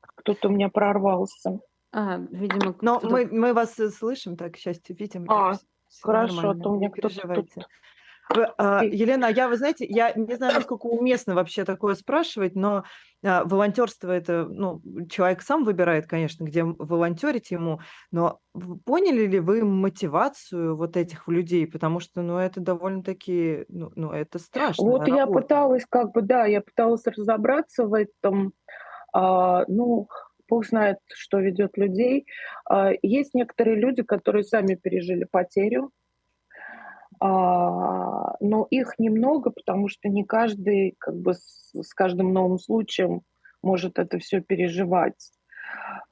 Кто-то 0.00 0.48
у 0.48 0.52
меня 0.52 0.68
прорвался. 0.68 1.60
А, 1.92 2.18
видимо, 2.30 2.76
Но 2.80 3.00
мы, 3.02 3.26
мы 3.26 3.52
вас 3.52 3.74
слышим, 3.74 4.36
так, 4.36 4.54
к 4.54 4.56
счастью, 4.56 4.96
видим. 4.96 5.30
А, 5.30 5.54
хорошо, 6.02 6.50
а 6.50 6.54
то 6.54 6.70
у 6.70 6.76
меня 6.76 6.90
кто-то 6.90 7.28
тут 7.34 7.48
а, 8.30 8.82
Елена, 8.84 9.26
я, 9.26 9.48
вы 9.48 9.56
знаете, 9.56 9.86
я 9.88 10.12
не 10.14 10.34
знаю, 10.34 10.54
насколько 10.54 10.86
уместно 10.86 11.34
вообще 11.34 11.64
такое 11.64 11.94
спрашивать, 11.94 12.54
но 12.54 12.84
а, 13.22 13.44
волонтерство 13.44 14.10
это, 14.10 14.46
ну, 14.48 14.80
человек 15.10 15.42
сам 15.42 15.64
выбирает, 15.64 16.06
конечно, 16.06 16.44
где 16.44 16.64
волонтерить 16.64 17.50
ему, 17.50 17.80
но 18.10 18.40
поняли 18.84 19.26
ли 19.26 19.40
вы 19.40 19.64
мотивацию 19.64 20.76
вот 20.76 20.96
этих 20.96 21.28
людей, 21.28 21.66
потому 21.66 22.00
что, 22.00 22.22
ну, 22.22 22.38
это 22.38 22.60
довольно-таки, 22.60 23.66
ну, 23.68 23.92
ну 23.94 24.10
это 24.10 24.38
страшно. 24.38 24.84
Вот 24.84 25.06
я 25.06 25.26
пыталась, 25.26 25.84
как 25.88 26.12
бы, 26.12 26.22
да, 26.22 26.46
я 26.46 26.60
пыталась 26.60 27.04
разобраться 27.06 27.86
в 27.86 27.94
этом, 27.94 28.54
а, 29.12 29.64
ну, 29.68 30.08
Бог 30.48 30.66
знает, 30.66 30.98
что 31.12 31.38
ведет 31.38 31.76
людей. 31.76 32.26
А, 32.68 32.92
есть 33.02 33.34
некоторые 33.34 33.76
люди, 33.76 34.02
которые 34.02 34.44
сами 34.44 34.74
пережили 34.74 35.24
потерю, 35.24 35.90
а, 37.20 38.36
но 38.40 38.66
их 38.70 38.98
немного, 38.98 39.50
потому 39.50 39.88
что 39.88 40.08
не 40.08 40.24
каждый 40.24 40.94
как 40.98 41.16
бы 41.16 41.34
с, 41.34 41.72
каждым 41.94 42.32
новым 42.32 42.58
случаем 42.58 43.22
может 43.62 43.98
это 43.98 44.18
все 44.18 44.40
переживать. 44.40 45.32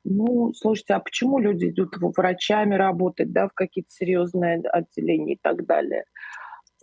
Ну, 0.05 0.53
слушайте, 0.55 0.95
а 0.95 1.01
почему 1.01 1.39
люди 1.39 1.69
идут 1.69 1.97
врачами 1.99 2.75
работать, 2.75 3.33
да, 3.33 3.49
в 3.49 3.53
какие-то 3.53 3.91
серьезные 3.91 4.61
отделения 4.61 5.35
и 5.35 5.39
так 5.41 5.67
далее? 5.67 6.05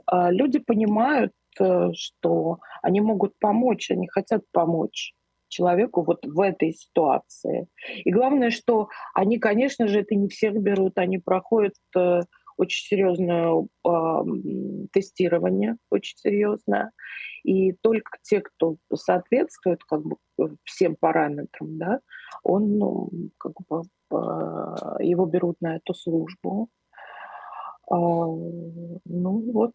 А, 0.06 0.32
люди 0.32 0.60
понимают, 0.60 1.34
э, 1.60 1.92
что 1.94 2.60
они 2.82 3.02
могут 3.02 3.38
помочь, 3.40 3.92
они 3.92 4.08
хотят 4.08 4.44
помочь 4.52 5.14
человеку 5.50 6.04
вот 6.04 6.26
в 6.26 6.40
этой 6.40 6.74
ситуации. 6.74 7.68
И 8.06 8.12
главное, 8.12 8.52
что 8.52 8.90
они, 9.14 9.40
конечно 9.40 9.88
же, 9.88 10.00
это 10.02 10.16
не 10.16 10.30
всех 10.30 10.56
берут, 10.56 10.98
они 10.98 11.18
проходят 11.18 11.74
э, 11.98 12.22
очень 12.60 12.86
серьезное 12.88 13.54
э, 13.88 14.88
тестирование, 14.92 15.78
очень 15.90 16.18
серьезное. 16.18 16.92
И 17.44 17.72
только 17.74 18.18
те, 18.22 18.42
кто 18.42 18.76
соответствует 18.94 19.84
как 19.84 20.04
бы 20.04 20.18
всем 20.66 20.96
параметрам, 21.00 21.78
да, 21.78 22.00
он, 22.44 22.78
ну, 22.78 23.10
как 23.38 23.54
бы, 23.70 23.82
э, 24.12 25.04
его 25.04 25.26
берут 25.26 25.56
на 25.62 25.78
эту 25.78 25.94
службу. 25.94 26.68
Э, 27.90 27.96
ну 27.96 29.52
вот, 29.54 29.74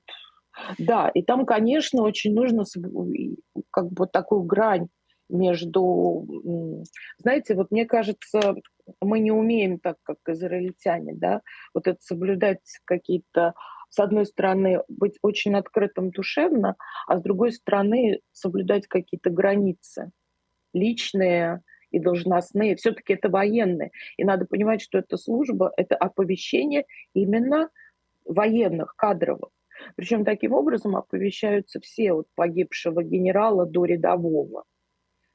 да, 0.78 1.08
и 1.08 1.22
там, 1.22 1.46
конечно, 1.46 2.02
очень 2.02 2.34
нужно 2.34 2.64
как 3.70 3.90
бы 3.90 4.06
такую 4.06 4.42
грань 4.42 4.88
между, 5.28 6.26
знаете, 7.18 7.54
вот 7.54 7.70
мне 7.70 7.86
кажется, 7.86 8.56
мы 9.00 9.20
не 9.20 9.32
умеем 9.32 9.78
так, 9.78 9.96
как 10.02 10.18
израильтяне, 10.28 11.14
да, 11.14 11.40
вот 11.72 11.86
это 11.86 12.00
соблюдать 12.00 12.60
какие-то, 12.84 13.54
с 13.88 13.98
одной 13.98 14.26
стороны, 14.26 14.82
быть 14.88 15.18
очень 15.22 15.54
открытым 15.54 16.10
душевно, 16.10 16.76
а 17.06 17.18
с 17.18 17.22
другой 17.22 17.52
стороны, 17.52 18.20
соблюдать 18.32 18.86
какие-то 18.86 19.30
границы 19.30 20.10
личные 20.72 21.62
и 21.90 21.98
должностные. 21.98 22.76
Все-таки 22.76 23.14
это 23.14 23.28
военные. 23.28 23.92
И 24.16 24.24
надо 24.24 24.44
понимать, 24.46 24.82
что 24.82 24.98
эта 24.98 25.16
служба— 25.16 25.72
это 25.76 25.94
оповещение 25.94 26.84
именно 27.14 27.70
военных, 28.24 28.94
кадровых. 28.96 29.50
Причем 29.96 30.24
таким 30.24 30.52
образом 30.52 30.96
оповещаются 30.96 31.80
все 31.80 32.12
от 32.12 32.26
погибшего 32.34 33.02
генерала 33.02 33.66
до 33.66 33.84
рядового. 33.84 34.64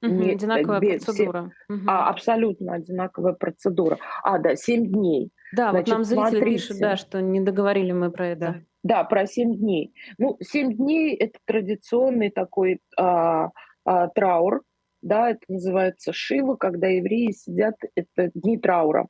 Угу, 0.02 0.12
не, 0.12 0.32
одинаковая 0.32 0.80
без, 0.80 1.04
процедура. 1.04 1.52
Угу. 1.70 1.80
А, 1.88 2.10
абсолютно 2.10 2.74
одинаковая 2.74 3.34
процедура. 3.34 3.98
А, 4.24 4.38
да, 4.40 4.56
7 4.56 4.88
дней. 4.88 5.32
Да, 5.54 5.72
Значит, 5.72 5.88
вот 5.88 5.94
нам 5.94 6.04
зрители 6.04 6.30
смотрите. 6.30 6.46
пишут, 6.46 6.78
да, 6.80 6.96
что 6.96 7.22
не 7.22 7.42
договорили 7.42 7.92
мы 7.92 8.12
про 8.12 8.28
это. 8.28 8.40
Да, 8.40 8.62
да 8.84 9.04
про 9.04 9.26
7 9.26 9.58
дней. 9.58 9.94
Ну, 10.18 10.38
7 10.40 10.74
дней– 10.74 11.16
это 11.20 11.40
традиционный 11.46 12.30
такой 12.30 12.80
а, 12.98 13.50
а, 13.84 14.08
траур, 14.10 14.64
да, 15.02 15.32
это 15.32 15.42
называется 15.48 16.14
Шива, 16.14 16.56
когда 16.56 16.88
евреи 16.88 17.32
сидят, 17.32 17.76
это 17.96 18.32
дни 18.34 18.58
траура. 18.58 19.08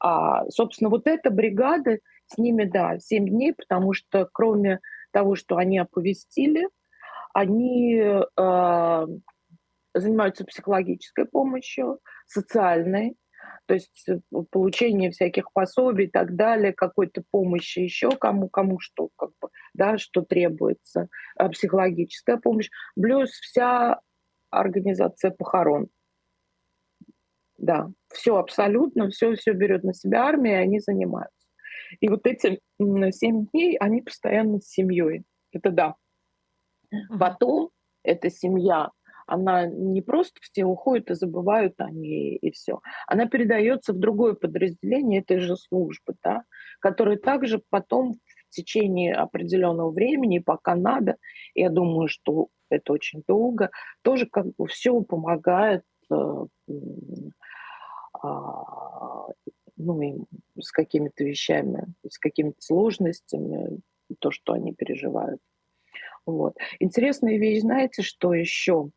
А, 0.00 0.48
собственно, 0.50 0.90
вот 0.90 1.06
эта 1.06 1.30
бригада, 1.30 1.98
с 2.26 2.38
ними, 2.38 2.64
да, 2.64 2.98
7 2.98 3.28
дней, 3.28 3.54
потому 3.54 3.94
что 3.94 4.28
кроме 4.32 4.80
того, 5.12 5.34
что 5.34 5.56
они 5.56 5.78
оповестили, 5.78 6.68
они 7.32 7.94
э, 7.96 9.06
занимаются 9.94 10.44
психологической 10.44 11.26
помощью, 11.26 12.00
социальной. 12.26 13.16
то 13.66 13.74
есть 13.74 14.08
э, 14.08 14.20
получение 14.50 15.10
всяких 15.10 15.52
пособий 15.52 16.06
и 16.06 16.10
так 16.10 16.36
далее, 16.36 16.72
какой-то 16.72 17.22
помощи 17.30 17.80
еще 17.80 18.10
кому, 18.10 18.48
кому 18.48 18.78
что, 18.80 19.08
как 19.16 19.30
бы, 19.40 19.48
да, 19.74 19.98
что 19.98 20.22
требуется, 20.22 21.08
а 21.36 21.48
психологическая 21.48 22.36
помощь, 22.38 22.70
плюс 22.94 23.30
вся 23.30 24.00
организация 24.50 25.30
похорон. 25.30 25.88
Да, 27.56 27.90
все 28.12 28.36
абсолютно, 28.36 29.10
все, 29.10 29.34
все 29.34 29.52
берет 29.52 29.82
на 29.82 29.92
себя 29.92 30.24
армия, 30.24 30.60
и 30.60 30.62
они 30.62 30.80
занимаются. 30.80 31.48
И 32.00 32.08
вот 32.08 32.26
эти 32.26 32.60
семь 32.78 33.46
дней, 33.46 33.76
они 33.78 34.02
постоянно 34.02 34.60
с 34.60 34.68
семьей. 34.68 35.24
Это 35.52 35.70
да. 35.70 35.94
Потом 37.18 37.70
эта 38.02 38.30
семья, 38.30 38.90
она 39.28 39.66
не 39.66 40.00
просто 40.00 40.40
все 40.40 40.64
уходят 40.64 41.10
и 41.10 41.14
забывают 41.14 41.74
они 41.78 42.36
и 42.36 42.50
все. 42.50 42.80
Она 43.06 43.26
передается 43.26 43.92
в 43.92 43.98
другое 43.98 44.34
подразделение 44.34 45.20
этой 45.20 45.38
же 45.38 45.56
службы, 45.56 46.14
да, 46.24 46.42
которое 46.80 47.18
также 47.18 47.62
потом 47.70 48.14
в 48.14 48.50
течение 48.50 49.14
определенного 49.14 49.90
времени, 49.90 50.38
пока 50.38 50.74
надо, 50.74 51.16
я 51.54 51.68
думаю, 51.68 52.08
что 52.08 52.48
это 52.70 52.94
очень 52.94 53.22
долго, 53.28 53.70
тоже 54.02 54.26
как 54.26 54.46
бы 54.56 54.66
все 54.66 54.98
помогает 55.02 55.84
э, 56.10 56.46
а, 58.22 59.26
ну, 59.76 60.00
им 60.00 60.26
с 60.58 60.72
какими-то 60.72 61.22
вещами, 61.22 61.84
с 62.08 62.18
какими-то 62.18 62.60
сложностями, 62.60 63.80
то, 64.18 64.30
что 64.30 64.54
они 64.54 64.72
переживают. 64.72 65.40
Вот. 66.28 66.58
Интересная 66.78 67.38
вещь, 67.38 67.62
знаете, 67.62 68.02
что 68.02 68.34
еще? 68.34 68.90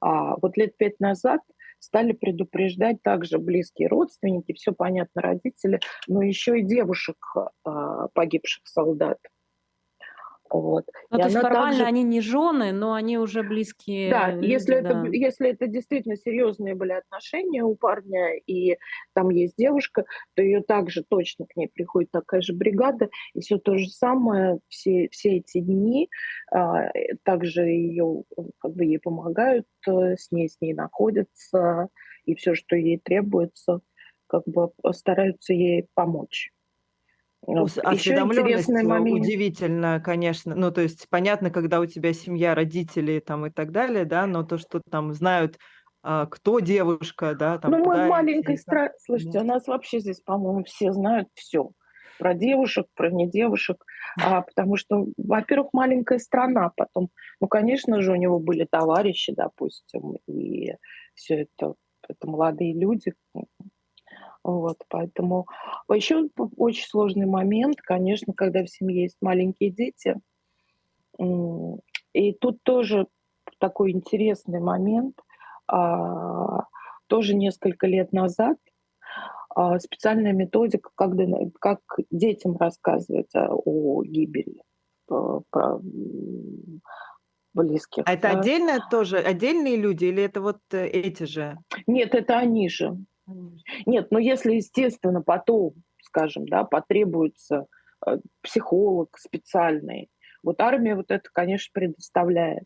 А, 0.00 0.36
вот 0.40 0.56
лет 0.56 0.78
пять 0.78 0.98
назад 0.98 1.42
стали 1.78 2.12
предупреждать 2.12 3.02
также 3.02 3.38
близкие 3.38 3.88
родственники, 3.88 4.54
все 4.54 4.72
понятно, 4.72 5.20
родители, 5.20 5.80
но 6.08 6.22
еще 6.22 6.58
и 6.58 6.64
девушек 6.64 7.18
а, 7.64 8.08
погибших 8.14 8.66
солдат. 8.66 9.18
Вот. 10.50 10.84
Ну, 11.10 11.18
и 11.18 11.20
то 11.20 11.28
есть 11.28 11.40
формально 11.40 11.78
также... 11.78 11.84
они 11.84 12.02
не 12.02 12.20
жены, 12.20 12.72
но 12.72 12.94
они 12.94 13.18
уже 13.18 13.42
близкие. 13.44 14.10
Да, 14.10 14.32
люди, 14.32 14.46
если, 14.46 14.80
да. 14.80 14.90
Это, 14.90 15.06
если 15.12 15.50
это 15.50 15.66
действительно 15.68 16.16
серьезные 16.16 16.74
были 16.74 16.92
отношения 16.92 17.62
у 17.62 17.76
парня, 17.76 18.36
и 18.46 18.76
там 19.14 19.30
есть 19.30 19.54
девушка, 19.56 20.04
то 20.34 20.42
ее 20.42 20.62
также 20.62 21.04
точно 21.04 21.46
к 21.46 21.54
ней 21.56 21.68
приходит 21.68 22.10
такая 22.10 22.40
же 22.40 22.52
бригада, 22.52 23.10
и 23.34 23.40
все 23.40 23.58
то 23.58 23.76
же 23.76 23.88
самое, 23.88 24.58
все, 24.68 25.08
все 25.12 25.36
эти 25.36 25.60
дни 25.60 26.10
а, 26.50 26.90
также 27.22 27.62
ее, 27.62 28.24
как 28.58 28.74
бы 28.74 28.84
ей 28.84 28.98
помогают, 28.98 29.66
э, 29.86 30.16
с 30.16 30.32
ней, 30.32 30.48
с 30.48 30.60
ней 30.60 30.74
находятся, 30.74 31.88
и 32.24 32.34
все, 32.34 32.54
что 32.54 32.74
ей 32.74 32.98
требуется, 32.98 33.80
как 34.26 34.42
бы 34.46 34.72
стараются 34.92 35.52
ей 35.52 35.86
помочь. 35.94 36.50
Осведомленность 37.46 38.68
удивительно, 38.68 40.00
конечно. 40.00 40.54
Ну, 40.54 40.70
то 40.70 40.82
есть 40.82 41.08
понятно, 41.08 41.50
когда 41.50 41.80
у 41.80 41.86
тебя 41.86 42.12
семья, 42.12 42.54
родители 42.54 43.18
там 43.18 43.46
и 43.46 43.50
так 43.50 43.72
далее, 43.72 44.04
да, 44.04 44.26
но 44.26 44.42
то, 44.42 44.58
что 44.58 44.80
там 44.90 45.12
знают, 45.12 45.58
а, 46.02 46.26
кто 46.26 46.60
девушка, 46.60 47.34
да, 47.34 47.58
там. 47.58 47.72
Ну, 47.72 47.78
мы 47.78 48.06
в 48.06 48.08
маленькой 48.08 48.56
стране. 48.56 48.92
Слушайте, 48.98 49.38
да. 49.38 49.44
у 49.44 49.46
нас 49.46 49.66
вообще 49.66 50.00
здесь, 50.00 50.20
по-моему, 50.20 50.64
все 50.64 50.92
знают 50.92 51.28
все 51.34 51.70
про 52.18 52.34
девушек, 52.34 52.86
про 52.94 53.10
не 53.10 53.28
девушек, 53.28 53.82
а, 54.22 54.42
потому 54.42 54.76
что, 54.76 55.06
во-первых, 55.16 55.70
маленькая 55.72 56.18
страна, 56.18 56.70
потом, 56.76 57.08
ну, 57.40 57.48
конечно 57.48 58.02
же, 58.02 58.12
у 58.12 58.16
него 58.16 58.38
были 58.38 58.66
товарищи, 58.70 59.32
допустим, 59.34 60.18
и 60.26 60.74
все 61.14 61.42
это, 61.42 61.74
это 62.06 62.28
молодые 62.28 62.74
люди, 62.78 63.14
вот, 64.42 64.78
поэтому 64.88 65.46
еще 65.88 66.28
очень 66.56 66.86
сложный 66.86 67.26
момент, 67.26 67.80
конечно, 67.80 68.32
когда 68.32 68.62
в 68.62 68.68
семье 68.68 69.02
есть 69.02 69.18
маленькие 69.20 69.70
дети. 69.70 70.16
И 72.12 72.32
тут 72.32 72.62
тоже 72.62 73.06
такой 73.58 73.92
интересный 73.92 74.60
момент. 74.60 75.20
А, 75.68 76.64
тоже 77.06 77.34
несколько 77.34 77.86
лет 77.86 78.12
назад 78.12 78.56
а, 79.54 79.78
специальная 79.78 80.32
методика, 80.32 80.90
как, 80.94 81.12
как 81.60 81.80
детям 82.10 82.56
рассказывать 82.56 83.30
о 83.34 84.02
гибели 84.02 84.62
про 85.06 85.80
близких. 87.52 88.04
А 88.06 88.12
это 88.12 88.32
да. 88.32 88.38
отдельно 88.38 88.78
тоже, 88.90 89.18
отдельные 89.18 89.76
люди 89.76 90.06
или 90.06 90.22
это 90.22 90.40
вот 90.40 90.58
э, 90.72 90.86
эти 90.86 91.24
же? 91.24 91.58
Нет, 91.86 92.14
это 92.14 92.38
они 92.38 92.68
же. 92.68 92.96
Нет, 93.86 94.10
но 94.10 94.18
если, 94.18 94.54
естественно, 94.54 95.22
потом, 95.22 95.74
скажем, 96.02 96.46
да, 96.46 96.64
потребуется 96.64 97.66
э, 98.06 98.18
психолог 98.42 99.16
специальный, 99.18 100.10
вот 100.42 100.60
армия 100.60 100.96
вот 100.96 101.10
это, 101.10 101.28
конечно, 101.32 101.70
предоставляет. 101.72 102.64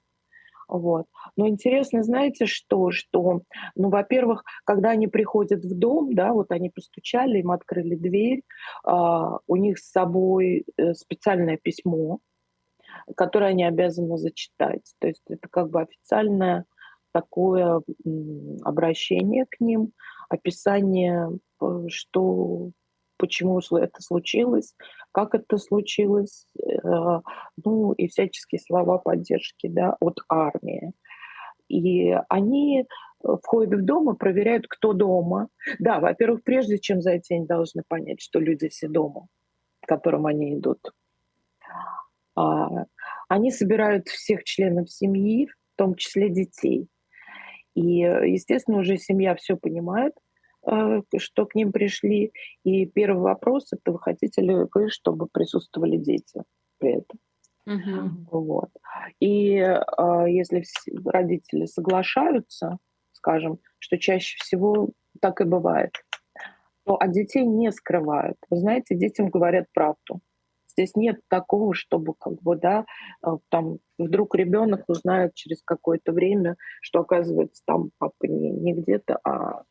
Вот. 0.69 1.07
Но 1.37 1.47
интересно, 1.47 2.03
знаете 2.03 2.47
что? 2.47 2.91
Что, 2.91 3.43
ну, 3.75 3.91
во-первых, 3.91 4.45
когда 4.65 4.91
они 4.91 5.09
приходят 5.09 5.65
в 5.65 5.79
дом, 5.79 6.15
да, 6.15 6.33
вот 6.33 6.51
они 6.51 6.71
постучали, 6.71 7.39
им 7.39 7.51
открыли 7.51 7.97
дверь, 7.97 8.43
э, 8.87 8.91
у 9.47 9.57
них 9.57 9.79
с 9.79 9.91
собой 9.91 10.65
э, 10.77 10.95
специальное 10.95 11.59
письмо, 11.59 12.21
которое 13.17 13.51
они 13.51 13.65
обязаны 13.65 14.17
зачитать. 14.17 14.95
То 15.01 15.09
есть 15.09 15.23
это 15.29 15.49
как 15.51 15.71
бы 15.71 15.83
официальное 15.83 16.65
такое 17.13 17.81
обращение 18.65 19.47
к 19.49 19.61
ним, 19.61 19.93
описание, 20.29 21.31
э, 21.61 21.67
что, 21.89 22.71
почему 23.17 23.59
это 23.59 24.01
случилось, 24.03 24.75
как 25.13 25.35
это 25.35 25.59
случилось, 25.59 26.47
э, 26.59 27.21
ну 27.65 27.93
и 27.93 28.09
всяческие 28.09 28.61
слова 28.61 28.99
поддержки 28.99 29.69
да, 29.69 29.97
от 30.01 30.19
армии. 30.29 30.93
И 31.69 32.13
они 32.29 32.83
э, 32.83 33.29
входят 33.43 33.81
в 33.81 33.85
дом 33.85 34.13
и 34.13 34.19
проверяют, 34.19 34.67
кто 34.69 34.93
дома. 34.93 35.49
Да, 35.79 36.01
во-первых, 36.01 36.43
прежде 36.45 36.79
чем 36.79 37.01
зайти, 37.01 37.35
они 37.35 37.47
должны 37.47 37.83
понять, 37.87 38.21
что 38.21 38.39
люди 38.39 38.69
все 38.69 38.89
дома, 38.89 39.29
к 39.81 39.89
которым 39.89 40.27
они 40.27 40.55
идут. 40.55 40.81
А, 42.37 42.87
они 43.29 43.51
собирают 43.51 44.09
всех 44.09 44.45
членов 44.45 44.91
семьи, 44.91 45.47
в 45.47 45.77
том 45.77 45.95
числе 45.95 46.29
детей. 46.29 46.89
И, 47.75 47.99
естественно, 47.99 48.79
уже 48.79 48.97
семья 48.97 49.35
все 49.35 49.57
понимает, 49.57 50.15
э, 50.67 51.01
что 51.19 51.47
к 51.47 51.55
ним 51.55 51.73
пришли. 51.73 52.33
И 52.65 52.87
первый 52.87 53.23
вопрос 53.23 53.73
это 53.73 53.93
вы 53.93 53.99
хотите 53.99 54.43
ли 54.43 54.55
вы, 54.55 54.89
чтобы 54.89 55.27
присутствовали 55.27 55.97
дети 55.97 56.43
при 56.79 56.99
этом. 56.99 57.19
Uh-huh. 57.67 58.11
Вот. 58.31 58.71
И 59.21 59.57
э, 59.57 59.81
если 60.29 60.65
родители 61.05 61.65
соглашаются, 61.65 62.79
скажем, 63.13 63.59
что 63.79 63.99
чаще 63.99 64.37
всего 64.39 64.91
так 65.21 65.41
и 65.41 65.45
бывает, 65.45 65.93
то 66.85 66.97
от 66.97 67.13
детей 67.13 67.47
не 67.47 67.73
скрывают. 67.73 68.37
Вы 68.51 68.59
знаете, 68.59 68.95
детям 68.95 69.31
говорят 69.31 69.67
правду. 69.73 70.21
Здесь 70.77 70.95
нет 70.97 71.21
такого, 71.29 71.75
чтобы 71.75 72.15
как 72.19 72.41
бы, 72.43 72.57
да, 72.57 72.85
э, 73.25 73.31
там 73.49 73.79
вдруг 73.99 74.35
ребенок 74.35 74.85
узнает 74.89 75.35
через 75.35 75.63
какое-то 75.65 76.13
время, 76.13 76.57
что 76.83 77.01
оказывается 77.01 77.63
там 77.65 77.91
папа 77.99 78.27
не, 78.27 78.51
не 78.51 78.75
где-то, 78.75 79.19
а 79.25 79.63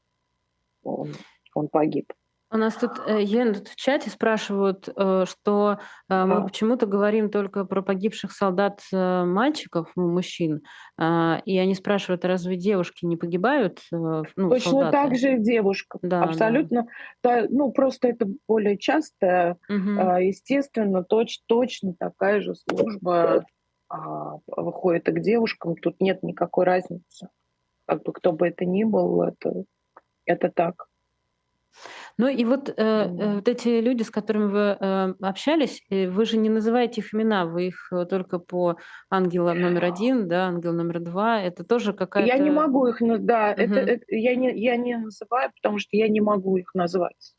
он, 0.84 1.10
он 1.56 1.68
погиб. 1.68 2.14
У 2.54 2.58
нас 2.58 2.76
тут, 2.76 2.92
э, 3.08 3.24
Ен, 3.24 3.56
в 3.56 3.76
чате 3.76 4.12
спрашивают, 4.12 4.88
э, 4.88 5.26
что 5.28 5.80
э, 6.08 6.26
мы 6.26 6.44
почему-то 6.46 6.86
говорим 6.86 7.32
только 7.32 7.66
про 7.66 7.82
погибших 7.82 8.32
солдат 8.32 8.82
мальчиков, 8.92 9.92
мужчин, 9.96 10.62
и 11.00 11.58
они 11.58 11.74
спрашивают, 11.74 12.26
а 12.26 12.28
разве 12.28 12.56
девушки 12.56 13.06
не 13.06 13.18
погибают? 13.18 13.80
Ну, 13.92 14.24
Точно 14.36 14.72
солдаты? 14.72 14.92
так 14.92 15.16
же 15.16 15.34
и 15.34 15.40
девушка. 15.40 15.98
Да, 16.02 16.24
Абсолютно. 16.24 16.88
Да. 17.24 17.46
ну, 17.50 17.72
просто 17.72 18.10
это 18.10 18.28
более 18.48 18.78
часто, 18.78 19.58
угу. 19.68 20.20
естественно, 20.20 21.04
точ, 21.04 21.40
точно 21.48 21.96
такая 21.98 22.42
же 22.42 22.54
служба 22.56 23.46
а, 23.90 24.38
выходит 24.48 25.10
и 25.10 25.14
к 25.14 25.20
девушкам. 25.22 25.76
Тут 25.76 26.00
нет 26.00 26.22
никакой 26.24 26.66
разницы. 26.66 27.30
Как 27.88 28.04
бы 28.04 28.14
кто 28.14 28.32
бы 28.32 28.48
это 28.48 28.66
ни 28.66 28.84
был, 28.84 29.24
это, 29.24 29.64
это 30.26 30.52
так. 30.52 30.88
Ну 32.18 32.28
и 32.28 32.46
вот, 32.46 32.70
э, 32.70 32.74
э, 32.78 33.36
вот 33.36 33.48
эти 33.48 33.80
люди, 33.80 34.04
с 34.04 34.12
которыми 34.12 34.46
вы 34.46 34.78
э, 34.80 35.14
общались, 35.22 35.82
э, 35.90 36.10
вы 36.10 36.26
же 36.26 36.38
не 36.38 36.50
называете 36.50 37.02
их 37.02 37.14
имена, 37.14 37.46
вы 37.46 37.68
их 37.68 37.92
э, 37.92 38.06
только 38.06 38.38
по 38.38 38.78
ангела 39.10 39.54
номер 39.54 39.86
один, 39.86 40.28
да, 40.28 40.48
ангел 40.48 40.74
номер 40.74 41.00
два. 41.00 41.42
Это 41.42 41.64
тоже 41.64 41.94
какая-то... 41.94 42.28
Я 42.28 42.38
не 42.38 42.52
могу 42.52 42.86
их, 42.88 42.98
да, 43.00 43.52
угу. 43.52 43.62
это, 43.62 43.80
это, 43.80 44.06
я, 44.10 44.36
не, 44.36 44.56
я 44.56 44.76
не 44.76 44.98
называю, 44.98 45.52
потому 45.56 45.80
что 45.80 45.98
я 45.98 46.08
не 46.08 46.22
могу 46.22 46.58
их 46.58 46.76
назвать. 46.76 47.34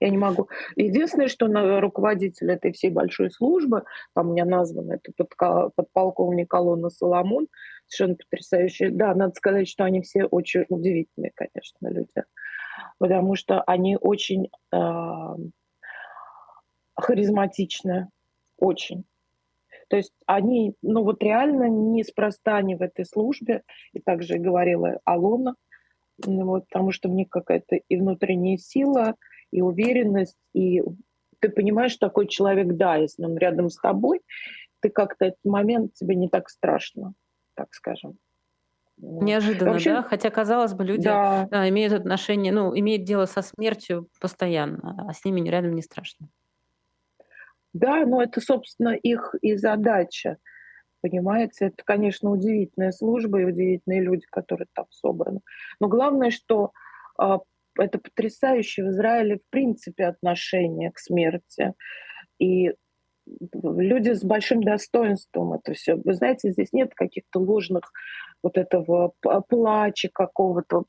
Я 0.00 0.08
не 0.08 0.16
могу. 0.16 0.48
Единственное, 0.76 1.28
что 1.28 1.46
руководитель 1.80 2.50
этой 2.50 2.72
всей 2.72 2.90
большой 2.90 3.30
службы, 3.30 3.84
там 4.14 4.30
у 4.30 4.32
меня 4.32 4.46
назван 4.46 4.92
это 4.92 5.12
подполковник 5.76 6.48
Колонна 6.50 6.88
Соломон, 6.88 7.48
совершенно 7.86 8.16
потрясающий. 8.16 8.88
Да, 8.88 9.14
надо 9.14 9.34
сказать, 9.34 9.68
что 9.68 9.84
они 9.84 10.00
все 10.00 10.24
очень 10.24 10.64
удивительные, 10.70 11.32
конечно, 11.34 11.88
люди. 11.88 12.24
Потому 12.98 13.34
что 13.34 13.62
они 13.62 13.96
очень 13.96 14.50
э, 14.72 15.34
харизматичны, 16.94 18.08
очень. 18.58 19.04
То 19.88 19.96
есть 19.96 20.12
они, 20.26 20.74
ну 20.82 21.02
вот 21.02 21.22
реально 21.22 21.68
неспроста 21.68 22.56
они 22.56 22.76
в 22.76 22.82
этой 22.82 23.04
службе, 23.04 23.62
и 23.92 24.00
также 24.00 24.38
говорила 24.38 25.00
Алона, 25.04 25.56
вот, 26.24 26.66
потому 26.68 26.92
что 26.92 27.08
в 27.08 27.12
них 27.12 27.28
какая-то 27.28 27.76
и 27.76 27.96
внутренняя 27.96 28.56
сила, 28.56 29.16
и 29.50 29.62
уверенность, 29.62 30.38
и 30.54 30.82
ты 31.40 31.48
понимаешь, 31.48 31.96
такой 31.96 32.28
человек, 32.28 32.68
да, 32.76 32.96
если 32.96 33.24
он 33.24 33.36
рядом 33.36 33.68
с 33.68 33.76
тобой, 33.76 34.20
ты 34.80 34.90
как-то 34.90 35.26
этот 35.26 35.44
момент 35.44 35.94
тебе 35.94 36.14
не 36.14 36.28
так 36.28 36.48
страшно, 36.48 37.14
так 37.54 37.72
скажем. 37.72 38.18
Неожиданно, 39.02 39.72
Вообще, 39.72 39.94
да? 39.94 40.02
Хотя, 40.02 40.30
казалось 40.30 40.74
бы, 40.74 40.84
люди 40.84 41.04
да. 41.04 41.48
Да, 41.50 41.68
имеют 41.68 41.92
отношение, 41.92 42.52
ну, 42.52 42.76
имеют 42.78 43.04
дело 43.04 43.24
со 43.26 43.40
смертью 43.40 44.08
постоянно, 44.20 45.06
а 45.08 45.12
с 45.12 45.24
ними 45.24 45.48
рядом 45.48 45.74
не 45.74 45.82
страшно. 45.82 46.28
Да, 47.72 48.04
но 48.04 48.22
это, 48.22 48.40
собственно, 48.40 48.90
их 48.90 49.34
и 49.40 49.56
задача. 49.56 50.36
Понимаете, 51.00 51.66
это, 51.66 51.82
конечно, 51.84 52.30
удивительная 52.30 52.92
служба 52.92 53.40
и 53.40 53.44
удивительные 53.44 54.02
люди, 54.02 54.26
которые 54.30 54.66
там 54.74 54.86
собраны. 54.90 55.40
Но 55.78 55.88
главное, 55.88 56.30
что 56.30 56.72
э, 57.18 57.38
это 57.78 57.98
потрясающее 57.98 58.84
в 58.84 58.90
Израиле 58.90 59.36
в 59.36 59.50
принципе 59.50 60.04
отношение 60.04 60.90
к 60.90 60.98
смерти. 60.98 61.72
И 62.38 62.72
люди 63.52 64.12
с 64.12 64.22
большим 64.22 64.62
достоинством 64.62 65.54
это 65.54 65.74
все. 65.74 65.96
Вы 65.96 66.14
знаете, 66.14 66.50
здесь 66.50 66.72
нет 66.72 66.94
каких-то 66.94 67.40
ложных 67.40 67.92
вот 68.42 68.56
этого 68.56 69.12
плача 69.48 70.08
какого-то. 70.12 70.84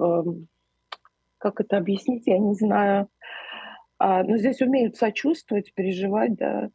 Э, 0.00 0.22
как 1.38 1.60
это 1.60 1.76
объяснить, 1.76 2.26
я 2.26 2.38
не 2.38 2.54
знаю. 2.54 3.08
А, 3.98 4.22
но 4.22 4.36
здесь 4.36 4.60
умеют 4.60 4.96
сочувствовать, 4.96 5.72
переживать, 5.74 6.36
да, 6.36 6.70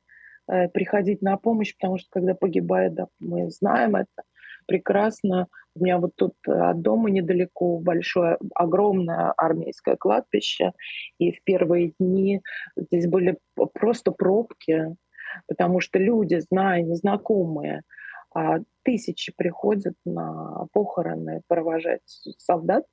э, 0.52 0.68
приходить 0.70 1.22
на 1.22 1.38
помощь, 1.38 1.74
потому 1.76 1.98
что 1.98 2.10
когда 2.12 2.34
погибает, 2.34 2.94
да, 2.96 3.08
мы 3.20 3.50
знаем 3.50 3.96
это 3.96 4.24
прекрасно. 4.68 5.48
У 5.76 5.84
меня 5.84 5.98
вот 5.98 6.12
тут 6.16 6.36
от 6.46 6.82
дома 6.82 7.10
недалеко 7.10 7.80
большое, 7.80 8.38
огромное 8.54 9.32
армейское 9.38 9.96
кладбище, 9.96 10.74
и 11.18 11.32
в 11.32 11.44
первые 11.44 11.94
дни 12.00 12.42
здесь 12.76 13.08
были 13.08 13.38
просто 13.74 14.12
пробки, 14.12 14.96
потому 15.48 15.80
что 15.80 15.98
люди, 15.98 16.40
зная, 16.40 16.84
незнакомые, 16.84 17.82
а 18.36 18.60
тысячи 18.84 19.34
приходят 19.36 19.96
на 20.06 20.68
похороны 20.74 21.42
провожать 21.48 22.02
солдат, 22.38 22.86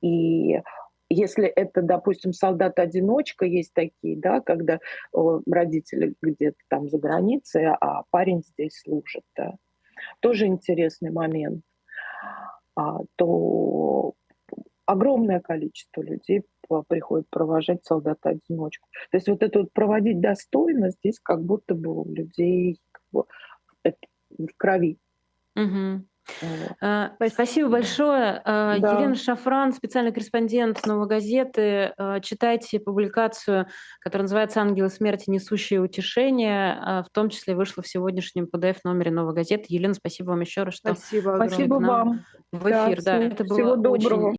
и 0.00 0.60
если 1.08 1.46
это, 1.46 1.82
допустим, 1.82 2.32
солдат-одиночка, 2.32 3.44
есть 3.44 3.72
такие, 3.74 4.18
да, 4.18 4.40
когда 4.40 4.80
родители 5.12 6.14
где-то 6.20 6.56
там 6.68 6.88
за 6.88 6.98
границей, 6.98 7.66
а 7.68 8.02
парень 8.10 8.42
здесь 8.42 8.80
служит, 8.80 9.22
да, 9.36 9.54
тоже 10.20 10.46
интересный 10.46 11.10
момент, 11.10 11.62
то 13.16 14.14
огромное 14.86 15.40
количество 15.40 16.02
людей 16.02 16.42
приходит 16.88 17.28
провожать 17.30 17.84
солдата-одиночку. 17.84 18.88
То 19.10 19.16
есть 19.16 19.28
вот 19.28 19.42
это 19.42 19.60
вот 19.60 19.72
проводить 19.72 20.20
достойно 20.20 20.90
здесь 20.90 21.18
как 21.20 21.44
будто 21.44 21.74
бы 21.74 22.02
у 22.02 22.12
людей 22.12 22.78
как 22.92 23.02
бы, 23.12 23.24
в 24.30 24.48
крови. 24.56 24.98
Угу. 25.54 26.04
Вот. 26.42 27.30
Спасибо 27.32 27.68
большое. 27.68 28.40
А, 28.44 28.78
да. 28.78 28.94
Елена 28.94 29.14
Шафран, 29.14 29.72
специальный 29.72 30.12
корреспондент 30.12 30.84
«Новой 30.86 31.06
газеты». 31.06 31.92
А, 31.96 32.20
читайте 32.20 32.80
публикацию, 32.80 33.66
которая 34.00 34.24
называется 34.24 34.60
«Ангелы 34.60 34.90
смерти, 34.90 35.30
несущие 35.30 35.80
утешение». 35.80 36.78
А, 36.80 37.02
в 37.02 37.10
том 37.10 37.30
числе 37.30 37.54
вышла 37.54 37.82
в 37.82 37.88
сегодняшнем 37.88 38.48
PDF-номере 38.52 39.10
«Новой 39.10 39.34
газеты». 39.34 39.66
Елена, 39.68 39.94
спасибо 39.94 40.30
вам 40.30 40.40
еще 40.40 40.64
раз, 40.64 40.74
что 40.74 40.94
спасибо, 40.94 41.34
спасибо 41.36 41.74
вам 41.74 42.24
в 42.52 42.66
эфир. 42.66 43.02
Да, 43.02 43.18
да 43.18 43.24
это 43.24 43.44
было 43.44 43.56
всего 43.56 43.76
доброго. 43.76 44.28
очень 44.28 44.32